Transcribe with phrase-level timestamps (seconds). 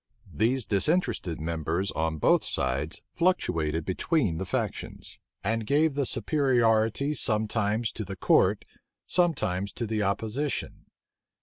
[0.33, 7.91] These disinterested members on both sides fluctuated between the factions; and gave the superiority sometimes
[7.91, 8.65] to the court,
[9.05, 10.85] sometimes to the opposition.